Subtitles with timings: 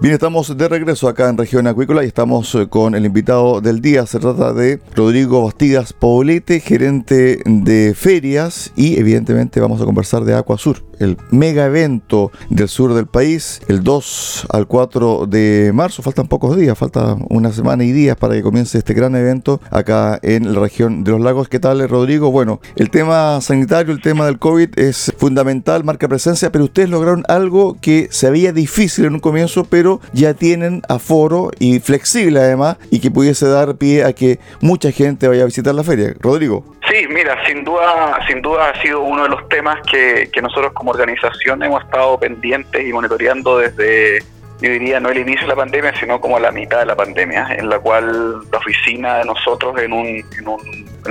[0.00, 3.80] Bien, estamos de regreso acá en Región Acuícola y estamos eh, con el invitado del
[3.80, 4.06] día.
[4.06, 10.36] Se trata de Rodrigo Bastidas Poblete, gerente de ferias y evidentemente vamos a conversar de
[10.36, 16.02] Acuasur el mega evento del sur del país, el 2 al 4 de marzo.
[16.02, 20.18] Faltan pocos días, falta una semana y días para que comience este gran evento acá
[20.22, 21.48] en la región de los lagos.
[21.48, 22.30] ¿Qué tal, Rodrigo?
[22.30, 27.24] Bueno, el tema sanitario, el tema del COVID es fundamental, marca presencia, pero ustedes lograron
[27.28, 32.76] algo que se veía difícil en un comienzo, pero ya tienen aforo y flexible además,
[32.90, 36.14] y que pudiese dar pie a que mucha gente vaya a visitar la feria.
[36.20, 36.64] Rodrigo.
[36.88, 40.72] Sí, mira, sin duda, sin duda ha sido uno de los temas que, que nosotros
[40.72, 44.22] como organización hemos estado pendientes y monitoreando desde
[44.60, 47.46] yo diría no el inicio de la pandemia, sino como la mitad de la pandemia,
[47.56, 50.48] en la cual la oficina de nosotros en, un, en,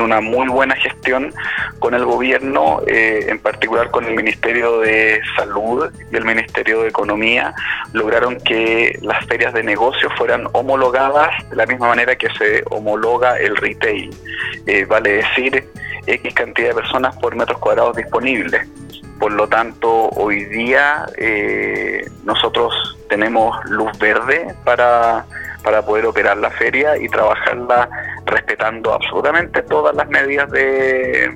[0.02, 1.34] una muy buena gestión
[1.80, 6.90] con el gobierno, eh, en particular con el Ministerio de Salud y el Ministerio de
[6.90, 7.54] Economía,
[7.94, 13.38] lograron que las ferias de negocios fueran homologadas de la misma manera que se homologa
[13.38, 14.16] el retail,
[14.66, 15.68] eh, vale decir,
[16.06, 18.68] X cantidad de personas por metros cuadrados disponibles.
[19.20, 25.26] Por lo tanto, hoy día eh, nosotros tenemos luz verde para,
[25.64, 27.90] para poder operar la feria y trabajarla
[28.26, 31.36] respetando absolutamente todas las medidas de,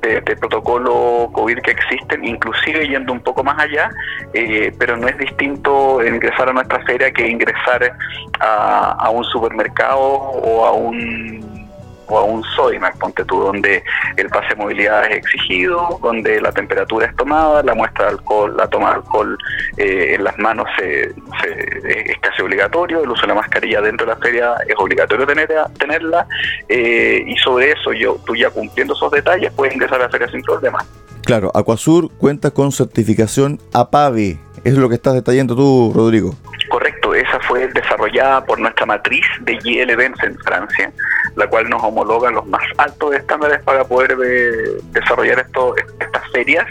[0.00, 3.90] de, protocolo COVID que existen, inclusive yendo un poco más allá,
[4.32, 7.96] eh, pero no es distinto ingresar a nuestra feria que ingresar
[8.40, 11.63] a, a un supermercado o a un
[12.06, 13.82] o a un Sodimac, ponte tú, donde
[14.16, 18.56] el pase de movilidad es exigido, donde la temperatura es tomada, la muestra de alcohol,
[18.56, 19.38] la toma de alcohol
[19.76, 24.18] eh, en las manos es casi obligatorio, el uso de la mascarilla dentro de la
[24.18, 25.48] feria es obligatorio tener,
[25.78, 26.26] tenerla,
[26.68, 30.28] eh, y sobre eso yo, tú ya cumpliendo esos detalles puedes ingresar a la feria
[30.28, 30.84] sin problema.
[31.24, 36.34] Claro, Acuasur cuenta con certificación APAVE, es lo que estás detallando tú, Rodrigo.
[36.68, 40.92] Correcto, esa fue desarrollada por nuestra matriz de GL en Francia,
[41.36, 46.66] la cual nos homologa los más altos estándares para poder eh, desarrollar esto, estas ferias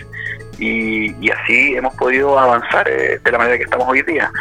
[0.59, 4.31] y, así hemos podido avanzar eh, de la manera que estamos hoy día.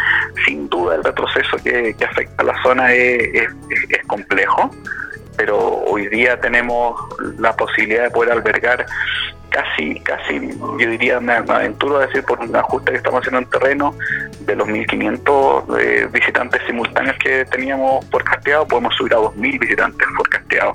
[0.45, 3.49] Sin duda el retroceso que, afecta a la zona es,
[4.07, 4.71] complejo,
[5.37, 7.01] pero hoy día tenemos
[7.39, 8.85] la posibilidad de poder albergar
[9.53, 13.51] casi, casi, yo diría, me, aventuro a decir por un ajuste que estamos haciendo en
[13.51, 13.95] terreno,
[14.41, 20.09] de los 1.500 eh, visitantes simultáneos que teníamos por casteado, podemos subir a 2.000 visitantes
[20.17, 20.73] por casteado.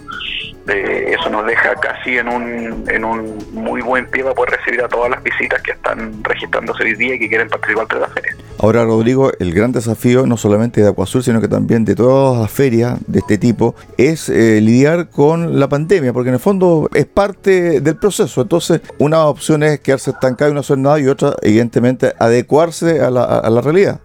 [0.70, 4.82] Eh, eso nos deja casi en un, en un muy buen pie para poder recibir
[4.84, 8.08] a todas las visitas que están registrándose hoy día y que quieren participar de la
[8.08, 8.37] feria.
[8.60, 12.52] Ahora, Rodrigo, el gran desafío no solamente de Acuazul, sino que también de todas las
[12.52, 17.06] ferias de este tipo, es eh, lidiar con la pandemia, porque en el fondo es
[17.06, 18.42] parte del proceso.
[18.42, 23.12] Entonces, una opción es quedarse estancado y no hacer nada, y otra, evidentemente, adecuarse a
[23.12, 24.00] la, a la realidad.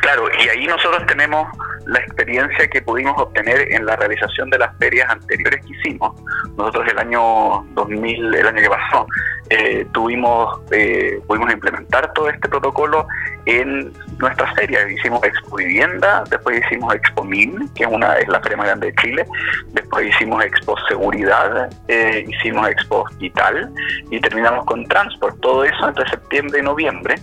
[0.00, 1.46] Claro, y ahí nosotros tenemos
[1.88, 6.20] la experiencia que pudimos obtener en la realización de las ferias anteriores que hicimos.
[6.56, 9.06] Nosotros el año 2000, el año que pasó,
[9.48, 13.06] eh, tuvimos, eh, pudimos implementar todo este protocolo
[13.48, 14.90] en nuestras ferias.
[14.90, 18.88] Hicimos Expo Vivienda, después hicimos Expo MIN, que es, una, es la feria más grande
[18.88, 19.26] de Chile,
[19.68, 23.72] después hicimos Expo Seguridad, eh, hicimos Expo Hospital
[24.10, 25.40] y terminamos con Transport.
[25.40, 27.14] Todo eso entre septiembre y noviembre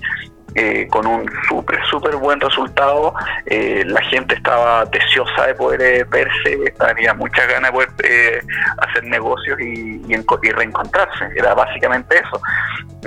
[0.57, 3.13] eh, con un súper, súper buen resultado.
[3.45, 8.43] Eh, la gente estaba deseosa de poder eh, verse, tenía muchas ganas de poder
[8.77, 10.01] hacer negocios y,
[10.53, 11.25] reencontrarse.
[11.35, 12.41] Era básicamente eso.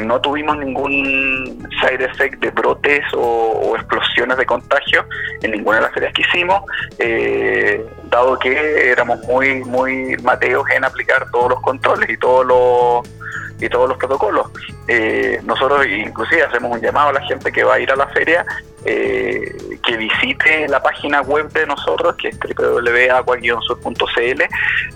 [0.04, 5.06] No tuvimos ningún side effect de brotes o, explosiones de contagio
[5.40, 6.62] en ninguna de las ferias que hicimos,
[8.10, 13.08] dado que éramos muy, muy mateos en aplicar todos los controles y todos los
[13.60, 14.46] y todos los protocolos.
[14.86, 18.06] Eh, nosotros inclusive hacemos un llamado a la gente que va a ir a la
[18.08, 18.46] feria
[18.84, 24.42] eh, que visite la página web de nosotros que es www.aqua-sur.cl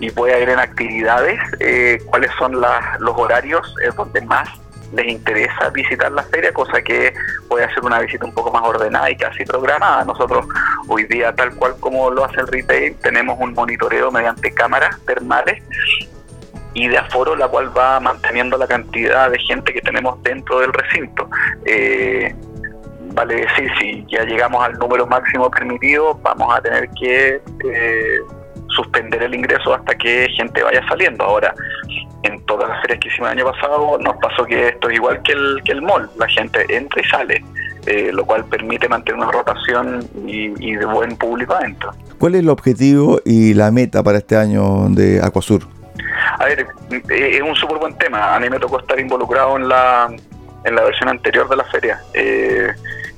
[0.01, 4.49] y pueda ir en actividades eh, cuáles son los horarios donde más
[4.93, 7.15] les interesa visitar la feria, cosa que
[7.49, 10.05] puede hacer una visita un poco más ordenada y casi programada.
[10.05, 10.47] Nosotros
[10.87, 15.63] hoy día, tal cual como lo hace el retail, tenemos un monitoreo mediante cámaras termales
[16.75, 20.73] y de aforo, la cual va manteniendo la cantidad de gente que tenemos dentro del
[20.73, 21.29] recinto.
[21.65, 22.35] Eh,
[23.15, 28.19] vale decir, si ya llegamos al número máximo permitido, vamos a tener que eh,
[28.69, 31.25] suspender el ingreso hasta que gente vaya saliendo.
[31.25, 31.55] Ahora,
[32.23, 35.23] en todas las ferias que hicimos el año pasado, nos pasó que esto es igual
[35.23, 37.45] que el, que el mall, la gente entra y sale.
[37.85, 41.91] Eh, lo cual permite mantener una rotación y, y, de buen público adentro.
[42.17, 45.67] ¿Cuál es el objetivo y la meta para este año de Aquasur?
[46.39, 48.35] A ver, eh, es un súper buen tema.
[48.35, 50.15] A mí me tocó estar involucrado en la,
[50.65, 52.73] en la versión anterior de la feria, eh,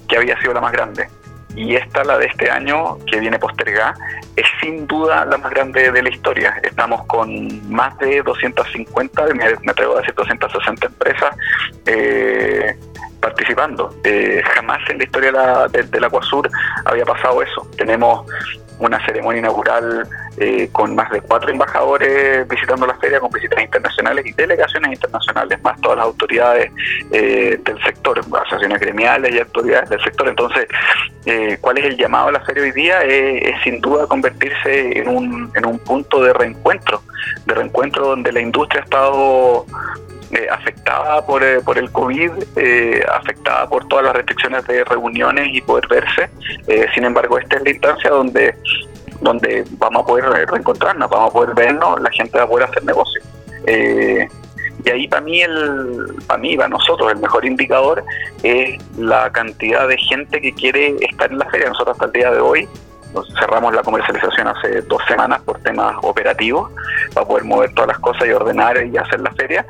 [0.09, 1.09] que había sido la más grande.
[1.57, 3.95] Y esta, la de este año, que viene postergada,
[4.35, 6.61] es sin duda la más grande de la historia.
[6.63, 11.37] Estamos con más de 250, me, atrevo a decir 260 empresas
[11.87, 12.77] eh,
[13.25, 13.91] participando.
[14.55, 16.51] jamás en la historia de la, de, Acuasur
[16.85, 17.67] había pasado eso.
[17.79, 18.27] Tenemos
[18.79, 20.07] una ceremonia inaugural
[20.37, 25.63] eh, con más de cuatro embajadores visitando la feria, con visitas internacionales y delegaciones internacionales,
[25.63, 26.71] más todas las autoridades
[27.13, 30.29] eh, del sector, asociaciones gremiales y autoridades del sector.
[30.29, 30.67] Entonces,
[31.25, 33.03] eh, ¿cuál es el llamado a la feria hoy día?
[33.03, 37.03] es sin duda convertirse en un, en un punto de reencuentro,
[37.47, 39.67] de reencuentro donde la industria ha estado
[40.51, 42.31] afectada por, por el COVID,
[43.09, 46.31] afectada por todas las restricciones de reuniones y poder verse.
[46.95, 48.55] sin embargo, esta es la instancia donde
[49.21, 52.85] donde vamos a poder reencontrarnos, vamos a poder vernos, la gente va a poder hacer
[52.85, 53.23] negocio.
[53.67, 54.29] Eh,
[54.85, 58.05] y ahí para mí, el, para mí, para nosotros, el mejor indicador
[58.43, 61.69] es la cantidad de gente que quiere estar en la feria.
[61.69, 62.69] Nosotros hasta el día de hoy
[63.39, 66.71] cerramos la comercialización hace dos semanas por temas operativos,
[67.15, 69.65] para poder mover todas las cosas y ordenar y hacer la feria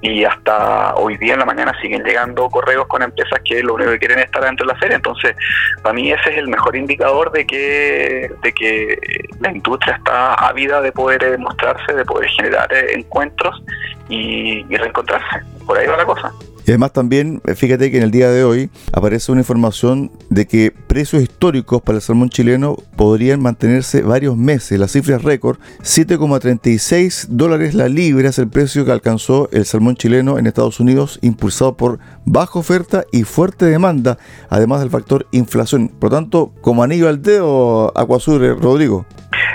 [0.00, 3.90] y hasta hoy día en la mañana siguen llegando correos con empresas que lo único
[3.92, 4.96] que quieren es estar dentro de la feria.
[4.96, 5.34] Entonces,
[5.82, 8.98] para mí ese es el mejor indicador de que, de que
[9.40, 13.62] la industria está ávida de poder eh, mostrarse, de poder generar eh, encuentros
[14.08, 15.44] y, reencontrarse.
[15.66, 16.32] Por ahí va la cosa.
[16.64, 20.46] Y además también, eh, fíjate que en el día de hoy aparece una información de
[20.46, 24.80] que precios históricos para el salmón chileno podrían mantenerse varios meses.
[24.80, 29.94] La cifra es récord, 7,36 dólares la libra es el precio que alcanzó el salmón
[29.94, 34.18] chileno en Estados Unidos, impulsado por baja oferta y fuerte demanda,
[34.50, 35.86] además del factor inflación.
[35.86, 39.06] Por lo tanto, como anillo al dedo, Acuasur, eh, Rodrigo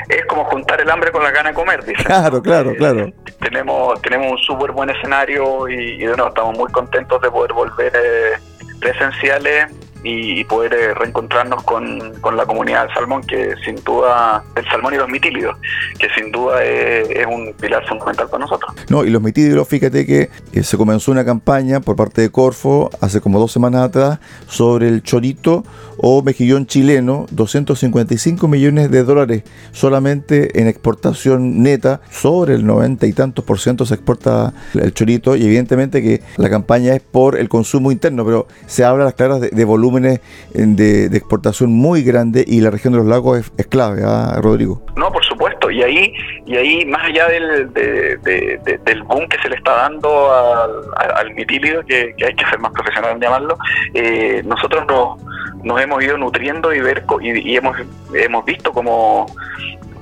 [0.07, 2.05] es como juntar el hambre con la gana de comer, dice.
[2.05, 3.11] Claro, claro, eh, claro.
[3.41, 7.91] Tenemos, tenemos un súper buen escenario y, de nuevo estamos muy contentos de poder volver
[7.93, 8.37] eh,
[8.79, 9.67] presenciales
[10.03, 14.93] y, poder eh, reencontrarnos con, con, la comunidad del salmón, que sin duda, el salmón
[14.93, 15.55] y los mitílidos,
[15.97, 18.73] que sin duda es, un pilar fundamental para nosotros.
[18.89, 22.89] No, y los mitílidos, fíjate que eh, se comenzó una campaña por parte de Corfo
[22.99, 25.63] hace como dos semanas atrás sobre el chorito
[25.97, 33.13] o mejillón chileno, 255 millones de dólares solamente en exportación neta, sobre el 90 y
[33.13, 37.47] tantos por ciento se exporta el chorito y evidentemente que la campaña es por el
[37.47, 42.61] consumo interno, pero se habla a las claras de volumen de, exportación muy grande y
[42.61, 44.81] la región de los lagos es, clave, ¿ah, Rodrigo?
[44.95, 46.13] No, por supuesto, y ahí,
[46.45, 51.83] y ahí más allá del, del boom que se le está dando al, al, mitílido,
[51.85, 53.57] que, hay que ser más profesional en llamarlo,
[53.93, 55.21] eh, nosotros nos,
[55.63, 57.77] nos hemos ido nutriendo y ver y, hemos,
[58.13, 59.25] hemos visto como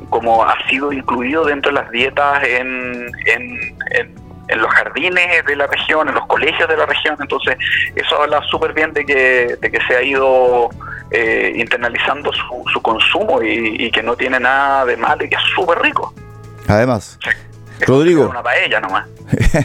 [0.10, 4.21] como ha sido incluido dentro de las dietas en en
[4.60, 7.56] los jardines de la región, en los colegios de la región, entonces
[7.96, 10.70] eso habla súper bien de que, de que se ha ido
[11.12, 15.80] eh, internalizando su, consumo y, que no tiene nada de malo y que es súper
[15.80, 16.14] rico.
[16.68, 17.20] Además.
[17.86, 18.30] Rodrigo.
[18.30, 19.08] Una paella nomás.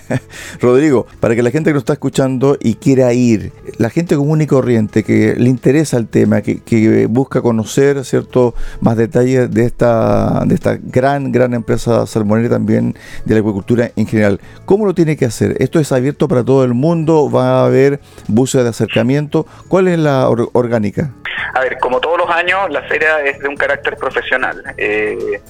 [0.60, 4.40] Rodrigo, para que la gente que nos está escuchando y quiera ir, la gente común
[4.42, 9.64] y corriente que le interesa el tema, que, que busca conocer cierto más detalles de
[9.64, 12.94] esta, de esta gran, gran empresa salmonera también
[13.24, 15.56] de la acuicultura en general, ¿cómo lo tiene que hacer?
[15.58, 17.30] ¿Esto es abierto para todo el mundo?
[17.30, 19.46] ¿Va a haber buses de acercamiento?
[19.68, 21.12] ¿Cuál es la orgánica?
[21.54, 24.62] A ver, como todos los años, la feria es de un carácter profesional.
[24.76, 25.40] Eh,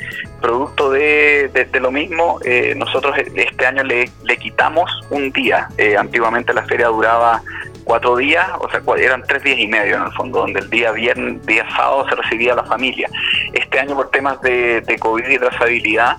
[0.41, 5.69] producto de, lo mismo, eh, nosotros este año le, quitamos un día.
[5.79, 7.43] Eh, antiguamente la feria duraba
[7.85, 10.91] cuatro días, o sea, eran tres días y medio en el fondo, donde el día
[10.93, 13.09] viernes, día sábado se recibía la familia.
[13.53, 16.17] Este año por temas de, de COVID y trazabilidad,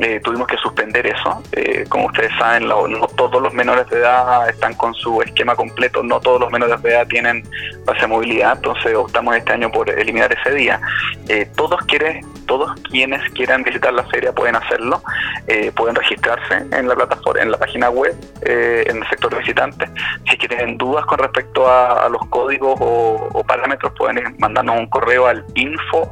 [0.00, 1.42] eh, tuvimos que suspender eso.
[1.52, 6.02] Eh, como ustedes saben, no todos los menores de edad están con su esquema completo,
[6.02, 7.42] no todos los menores de edad tienen
[7.84, 10.80] base de movilidad, entonces optamos este año por eliminar ese día.
[11.28, 15.02] Eh, todos quieren, todos quienes quieran visitar la feria pueden hacerlo,
[15.74, 19.88] pueden registrarse en la plataforma, en la página web, en el sector visitante.
[20.28, 25.44] Si tienen dudas con respecto a, los códigos o, parámetros, pueden mandarnos un correo al
[25.54, 26.08] info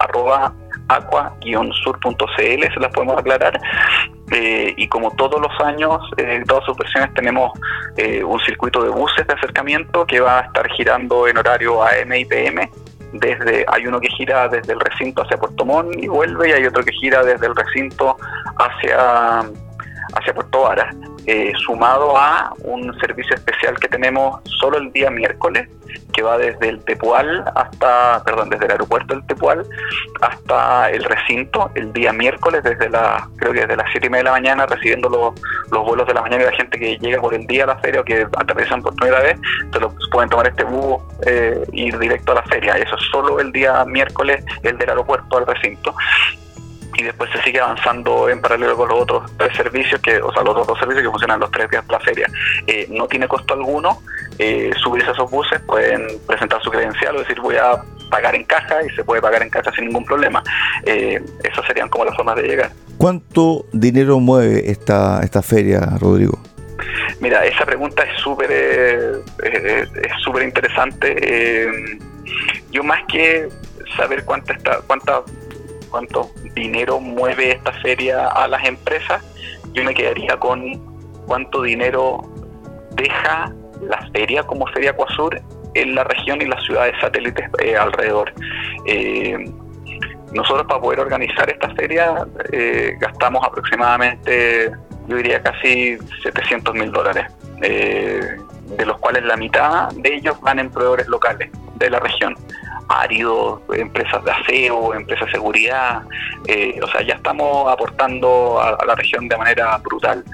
[0.89, 3.59] aqua-sur.cl, se las podemos aclarar.
[4.31, 7.53] Eh, y como todos los años, eh, todas sus versiones tenemos
[7.97, 12.15] eh, un circuito de buses de acercamiento que va a estar girando en horario AM
[12.15, 12.71] y PM.
[13.13, 16.67] Desde, hay uno que gira desde el recinto hacia Puerto Montt y vuelve, y hay
[16.67, 18.17] otro que gira desde el recinto
[18.59, 20.91] hacia, hacia Puerto Vara.
[21.27, 25.71] Eh, sumado a un servicio especial que tenemos solo el día miércoles,
[26.13, 29.65] que va desde el Tepual hasta, perdón, desde el aeropuerto del Tepual
[30.21, 34.21] hasta el recinto, el día miércoles, desde la, creo que desde las 7 y media
[34.21, 35.41] de la mañana, recibiendo los,
[35.71, 37.79] los vuelos de la mañana y la gente que llega por el día a la
[37.79, 42.33] feria o que aterrizan por primera vez, entonces pueden tomar este bus e ir directo
[42.33, 42.75] a la feria.
[42.75, 45.95] Eso es solo el día miércoles, el del aeropuerto al recinto
[46.97, 50.43] y después se sigue avanzando en paralelo con los otros tres servicios, que, o sea,
[50.43, 52.31] los otros dos servicios que funcionan los tres días de la feria.
[52.67, 54.01] Eh, no tiene costo alguno
[54.39, 58.45] eh, subirse a esos buses, pueden presentar su credencial o decir voy a pagar en
[58.45, 60.43] caja y se puede pagar en caja sin ningún problema.
[60.85, 62.71] Eh, esas serían como las formas de llegar.
[62.97, 66.39] ¿Cuánto dinero mueve esta, esta feria, Rodrigo?
[67.21, 71.79] Mira, esa pregunta es súper es súper interesante.
[72.71, 73.49] yo más que
[73.97, 75.23] saber cuánta está, cuánta
[75.95, 79.23] cuánto dinero mueve esta feria a las empresas,
[79.75, 80.61] yo me quedaría con
[81.25, 82.21] cuánto dinero
[82.97, 85.41] deja la feria como Feria Acuasur
[85.75, 88.33] en la región y las ciudades satélites eh, alrededor.
[88.87, 89.39] Eh,
[90.33, 94.73] nosotros para poder organizar esta feria eh, gastamos aproximadamente,
[95.07, 97.27] yo diría casi 700 mil dólares,
[97.61, 102.35] de los cuales la mitad de ellos van en proveedores locales de la región
[102.89, 106.03] áridos, empresas de aseo, empresas de seguridad,
[106.47, 110.25] eh, o sea, ya estamos aportando a, la región de manera brutal.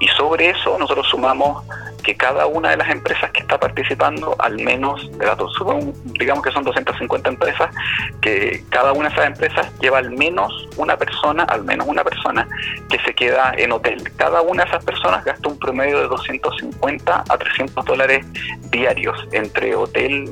[0.00, 1.64] Y sobre eso nosotros sumamos
[2.02, 5.56] que cada una de las empresas que está participando, al menos, de datos,
[6.04, 7.74] digamos que son 250 empresas,
[8.20, 12.46] que cada una de esas empresas lleva al menos una persona, al menos una persona,
[12.90, 14.02] que se queda en hotel.
[14.16, 18.26] Cada una de esas personas gasta un promedio de 250 a 300 dólares
[18.70, 20.30] diarios entre hotel,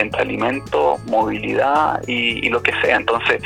[0.00, 2.96] entre alimento, movilidad y, lo que sea.
[2.96, 3.42] Entonces,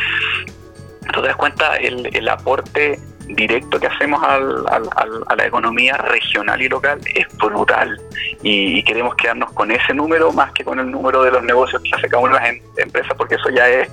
[1.12, 6.68] tú te das cuenta el, aporte directo que hacemos al, a la economía regional y
[6.68, 8.00] local es brutal.
[8.42, 11.90] Y, queremos quedarnos con ese número más que con el número de los negocios que
[11.94, 13.88] hace cada una de las em, empresas porque eso ya es,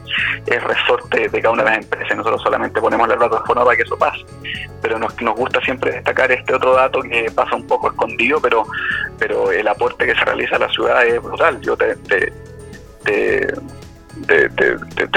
[0.47, 2.17] el resorte de cada una de las empresas.
[2.17, 4.25] Nosotros solamente ponemos la plataforma para que eso pase.
[4.81, 8.65] Pero nos, nos gusta siempre destacar este otro dato que pasa un poco escondido pero
[9.19, 11.59] pero el aporte que se realiza a la ciudad es brutal.
[11.61, 11.95] Yo te,
[13.03, 13.47] te,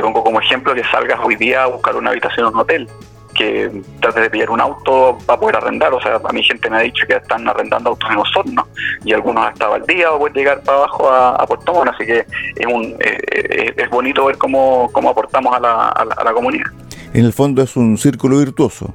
[0.01, 2.89] pongo como ejemplo que salgas hoy día a buscar una habitación en un hotel,
[3.35, 5.93] que trates de pillar un auto para poder arrendar.
[5.95, 8.67] O sea, a mí gente me ha dicho que están arrendando autos en Osorno
[9.05, 11.91] y algunos hasta el día o pueden llegar para abajo a, Puerto Montt.
[11.95, 16.67] Así que es, un, es bonito ver cómo, cómo aportamos a la, a la comunidad.
[17.15, 18.95] En el fondo es un círculo virtuoso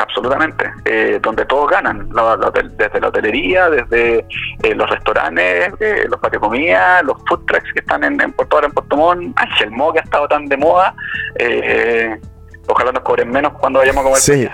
[0.00, 4.24] absolutamente, eh, donde todos ganan, desde la hotelería, desde
[4.62, 8.66] eh, los restaurantes, eh, los patio comida, los food trucks que están en, Puerto Vara,
[8.66, 10.94] en Puerto Montt, Ángel Mo que ha estado tan de moda,
[12.66, 14.20] ojalá nos cobren menos cuando vayamos a comer.
[14.20, 14.48] Sí.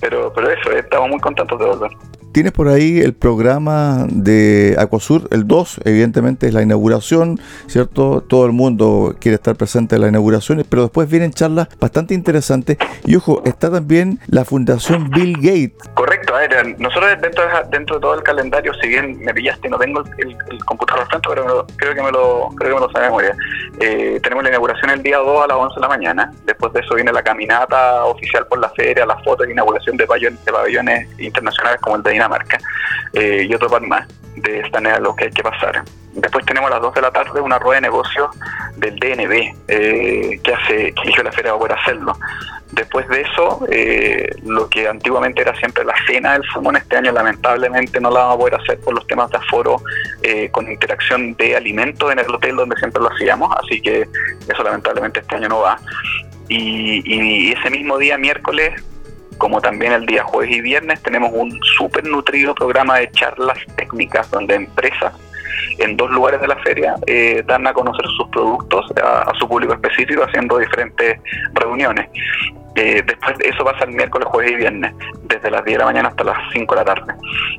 [0.00, 1.90] Pero, pero eso, estamos muy contentos de volver.
[2.32, 8.22] Tienes por ahí el programa de Acuasur, el 2, evidentemente es la inauguración, ¿cierto?
[8.26, 12.76] Todo el mundo quiere estar presente en la inauguración, pero después vienen charlas bastante interesantes.
[13.06, 15.88] Y ojo, está también la Fundación Bill Gates.
[15.94, 17.10] Correcto, a ver, nosotros
[17.70, 21.28] dentro de, todo el calendario, si bien me pillaste, no tengo el, computador al frente,
[21.30, 23.34] pero creo, que me lo, creo que me lo sabe memoria.
[23.80, 26.32] Eh, tenemos la inauguración el día 2 a las 11 de la mañana.
[26.44, 30.06] Después de eso viene la caminata oficial por la feria, las fotos de inauguración de
[30.06, 32.58] pabellones internacionales como el de Dinamarca
[33.12, 34.06] eh, y otro par más.
[34.36, 35.82] De esta manera lo que hay que pasar.
[36.14, 38.28] Después tenemos a las 2 de la tarde una rueda de negocios
[38.76, 42.12] del DNB eh, que hace que eligió la feria para hacerlo.
[42.72, 47.12] Después de eso, eh, lo que antiguamente era siempre la cena del fumón, este año
[47.12, 49.80] lamentablemente no la vamos a poder hacer por los temas de aforo
[50.22, 54.08] eh, con interacción de alimentos en el hotel donde siempre lo hacíamos, así que
[54.48, 55.78] eso lamentablemente este año no va.
[56.48, 58.82] Y, y ese mismo día, miércoles,
[59.38, 64.30] como también el día jueves y viernes, tenemos un súper nutrido programa de charlas técnicas
[64.30, 65.14] donde empresas
[65.78, 69.72] en dos lugares de la feria eh, dan a conocer sus productos a, su público
[69.72, 71.20] específico haciendo diferentes
[71.54, 72.08] reuniones.
[72.78, 74.94] Eh, después de eso pasa el miércoles, jueves y viernes,
[75.24, 77.12] desde las 10 de la mañana hasta las 5 de la tarde.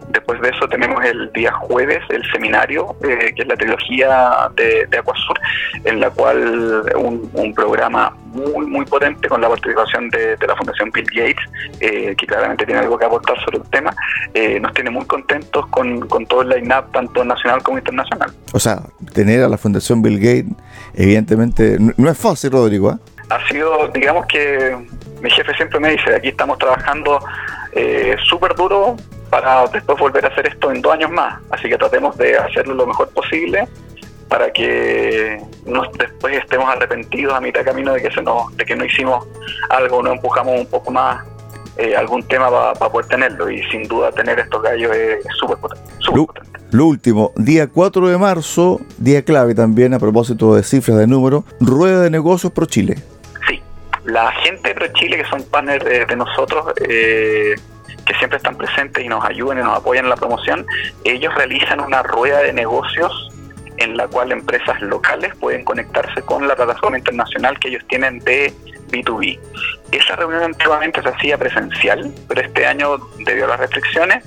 [0.07, 4.85] Después de eso tenemos el día jueves el seminario, eh, que es la trilogía de,
[4.87, 5.37] de Acuasur,
[5.83, 10.55] en la cual un, un, programa muy, muy potente con la participación de, de la
[10.55, 11.45] Fundación Bill Gates,
[11.81, 13.93] eh, que claramente tiene algo que aportar sobre el tema,
[14.61, 18.31] nos tiene muy contentos con, con todo el line-up, tanto nacional como internacional.
[18.53, 18.83] O sea,
[19.13, 20.55] tener a la Fundación Bill Gates,
[20.93, 22.91] evidentemente, no es fácil, Rodrigo.
[22.91, 22.95] ¿eh?
[23.29, 24.75] Ha sido, digamos que
[25.21, 27.19] mi jefe siempre me dice, aquí estamos trabajando
[27.73, 28.95] eh, súper duro
[29.29, 31.39] para después volver a hacer esto en dos años más.
[31.49, 33.67] Así que tratemos de hacerlo lo mejor posible
[34.27, 38.65] para que no después estemos arrepentidos a mitad de camino de que se nos, de
[38.65, 39.27] que no hicimos
[39.69, 41.25] algo, no empujamos un poco más
[41.77, 43.49] eh, algún tema para pa poder tenerlo.
[43.49, 45.91] Y sin duda tener estos gallos es súper potente.
[46.13, 46.59] Lo, potente.
[46.71, 51.43] lo último, día 4 de marzo, día clave también a propósito de cifras de número,
[51.59, 52.97] rueda de negocios pro Chile.
[54.09, 57.55] La gente de ProChile, que son partners de, de nosotros, eh,
[58.05, 60.65] que siempre están presentes y nos ayudan y nos apoyan en la promoción,
[61.03, 63.28] ellos realizan una rueda de negocios
[63.79, 68.53] en la cual empresas locales pueden conectarse con la plataforma internacional que ellos tienen de
[68.89, 69.39] B2B.
[69.91, 74.23] Esa reunión antiguamente se hacía presencial, pero este año, debido a las restricciones,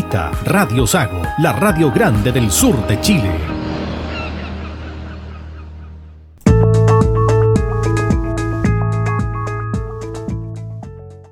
[0.00, 3.32] Radio Sago, la radio grande del sur de Chile.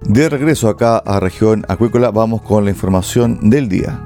[0.02, 4.02] De regreso acá a región acuícola, vamos con la información del día.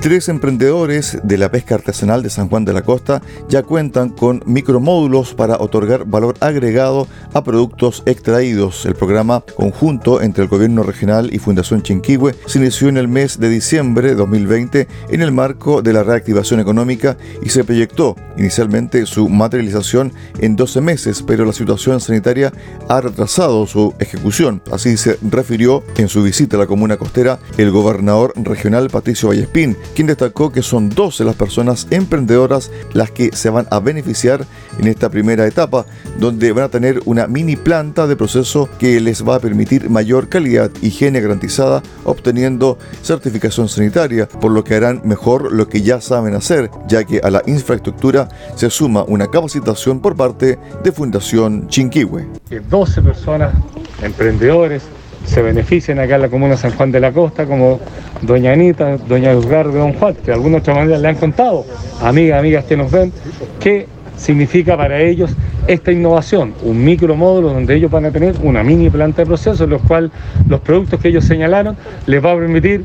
[0.00, 4.44] Tres emprendedores de la pesca artesanal de San Juan de la Costa ya cuentan con
[4.46, 8.86] micromódulos para otorgar valor agregado a productos extraídos.
[8.86, 13.40] El programa conjunto entre el Gobierno Regional y Fundación Chinquihue se inició en el mes
[13.40, 19.04] de diciembre de 2020 en el marco de la reactivación económica y se proyectó inicialmente
[19.04, 22.52] su materialización en 12 meses, pero la situación sanitaria
[22.88, 24.62] ha retrasado su ejecución.
[24.70, 29.76] Así se refirió en su visita a la comuna costera el gobernador regional Patricio Vallespín
[29.94, 34.44] quien destacó que son 12 las personas emprendedoras las que se van a beneficiar
[34.78, 35.86] en esta primera etapa,
[36.18, 40.28] donde van a tener una mini planta de proceso que les va a permitir mayor
[40.28, 46.34] calidad, higiene garantizada, obteniendo certificación sanitaria, por lo que harán mejor lo que ya saben
[46.34, 52.26] hacer, ya que a la infraestructura se suma una capacitación por parte de Fundación Chinquihue.
[52.70, 53.54] 12 personas,
[54.02, 54.82] emprendedores,
[55.28, 57.80] se benefician acá en la comuna San Juan de la Costa, como
[58.22, 61.64] doña Anita, doña Edgar de Don Juan, que de alguna otra manera le han contado,
[62.02, 63.12] amigas, amigas que nos ven,
[63.60, 63.86] qué
[64.16, 65.30] significa para ellos
[65.66, 69.70] esta innovación, un micromódulo donde ellos van a tener una mini planta de proceso, en
[69.70, 70.10] los cual
[70.48, 72.84] los productos que ellos señalaron les va a permitir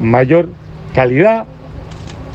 [0.00, 0.48] mayor
[0.94, 1.44] calidad,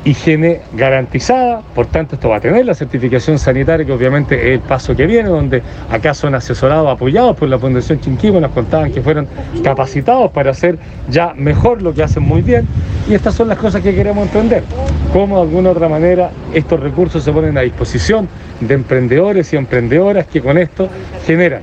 [0.06, 4.60] higiene garantizada, por tanto esto va a tener la certificación sanitaria que obviamente es el
[4.62, 9.02] paso que viene, donde acá son asesorados, apoyados por la Fundación Chinquivo, nos contaban que
[9.02, 9.28] fueron
[9.64, 10.78] capacitados para hacer
[11.10, 12.68] ya mejor lo que hacen muy bien.
[13.10, 14.64] Y estas son las cosas que queremos entender,
[15.12, 18.28] cómo de alguna otra manera estos recursos se ponen a disposición
[18.60, 20.90] de emprendedores y emprendedoras que con esto
[21.26, 21.62] generan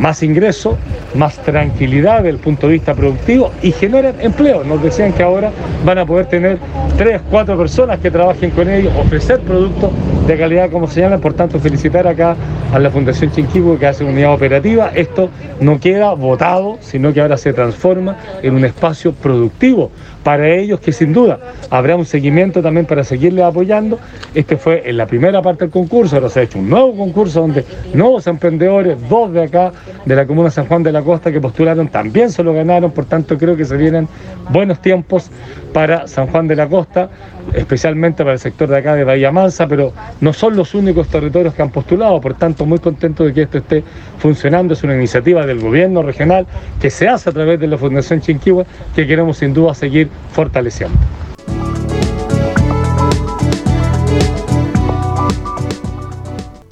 [0.00, 0.76] más ingresos,
[1.14, 4.64] más tranquilidad desde el punto de vista productivo y generan empleo.
[4.64, 5.52] Nos decían que ahora
[5.84, 6.58] van a poder tener
[6.96, 9.90] tres, cuatro personas que trabajen con ellos, ofrecer productos
[10.26, 12.34] de calidad como señalan, por tanto felicitar acá
[12.72, 14.90] a la Fundación Chinquibu que hace unidad operativa.
[14.94, 15.28] Esto
[15.60, 19.90] no queda votado, sino que ahora se transforma en un espacio productivo
[20.22, 21.38] para ellos que sin duda
[21.70, 23.98] habrá un seguimiento también para seguirles apoyando.
[24.34, 27.40] Este fue en la primera parte del concurso, ahora se ha hecho un nuevo concurso
[27.40, 29.72] donde nuevos emprendedores, dos de acá
[30.04, 33.06] de la comuna San Juan de la Costa que postularon también se lo ganaron, por
[33.06, 34.08] tanto creo que se vienen
[34.50, 35.30] buenos tiempos
[35.72, 37.08] para San Juan de la Costa,
[37.54, 41.54] especialmente para el sector de acá de Bahía Mansa, pero no son los únicos territorios
[41.54, 43.84] que han postulado, por tanto muy contento de que esto esté
[44.18, 46.46] funcionando, es una iniciativa del gobierno regional
[46.80, 50.98] que se hace a través de la Fundación Chinquihua que queremos sin duda seguir fortaleciendo.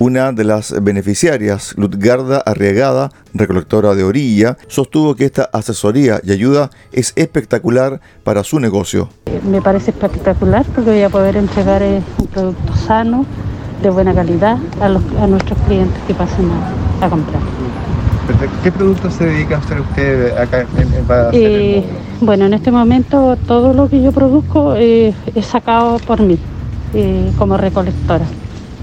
[0.00, 6.70] Una de las beneficiarias, Lutgarda Arriagada, recolectora de orilla, sostuvo que esta asesoría y ayuda
[6.92, 9.08] es espectacular para su negocio.
[9.44, 13.26] Me parece espectacular porque voy a poder entregar eh, un producto sano,
[13.82, 14.88] de buena calidad a,
[15.26, 16.48] nuestros clientes que pasen
[17.00, 17.40] a, comprar.
[18.62, 21.84] ¿Qué productos se dedica a hacer usted acá en, en eh,
[22.20, 26.38] Bueno, en este momento todo lo que yo produzco eh, es sacado por mí
[27.38, 28.24] como recolectora.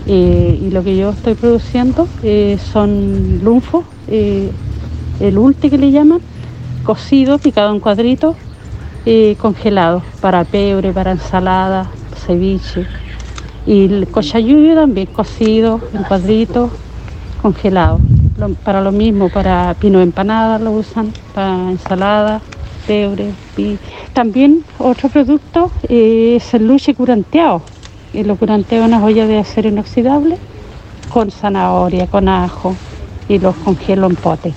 [0.08, 4.51] Eh, y lo que yo estoy produciendo eh, son lunfos, eh,
[5.19, 6.19] el ulti que le llaman,
[6.84, 8.36] cocido, picado en cuadritos,
[9.39, 11.89] congelado para pebre, para ensalada,
[12.25, 12.88] ceviche.
[13.65, 16.71] Y el cochayuyo también cocido en cuadritos,
[17.41, 17.99] congelado.
[18.63, 22.41] Para lo mismo, para pino empanada lo usan, para ensalada,
[22.86, 23.32] pebre.
[23.58, 23.78] Y
[24.13, 27.62] también otro producto es el luche curanteado
[28.13, 30.38] y lo curanteo una olla de acero inoxidable
[31.10, 32.76] con zanahoria, con ajo
[33.28, 34.54] y los congelo en pote.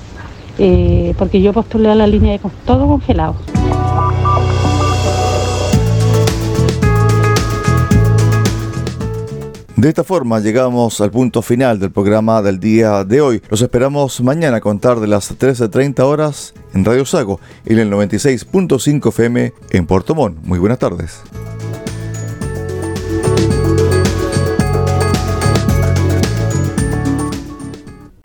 [0.58, 3.36] Eh, porque yo postulé a la línea de todo congelado.
[9.78, 13.40] De esta forma llegamos al punto final del programa del día de hoy.
[13.48, 19.08] Los esperamos mañana a contar de las 13.30 horas en Radio Sago en el 96.5
[19.10, 20.36] FM en Puerto Montt.
[20.42, 21.22] Muy buenas tardes.